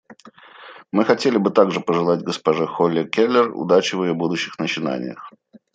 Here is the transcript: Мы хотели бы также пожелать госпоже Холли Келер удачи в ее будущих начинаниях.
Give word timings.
Мы 0.91 1.05
хотели 1.05 1.37
бы 1.37 1.51
также 1.51 1.79
пожелать 1.79 2.23
госпоже 2.23 2.65
Холли 2.65 3.03
Келер 3.07 3.55
удачи 3.55 3.93
в 3.93 4.03
ее 4.03 4.15
будущих 4.15 4.57
начинаниях. 4.57 5.31